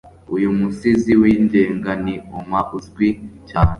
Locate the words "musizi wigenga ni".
0.57-2.13